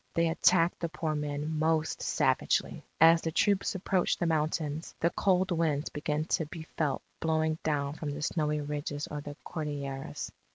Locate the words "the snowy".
8.09-8.61